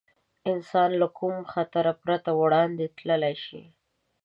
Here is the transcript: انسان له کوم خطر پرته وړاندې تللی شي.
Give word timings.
انسان 0.53 0.89
له 1.01 1.07
کوم 1.17 1.35
خطر 1.53 1.85
پرته 2.03 2.31
وړاندې 2.41 2.85
تللی 2.97 3.35
شي. 3.45 3.63